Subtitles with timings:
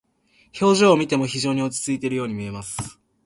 [0.59, 2.99] 表情を見ても非常に落ち着いているように見えます。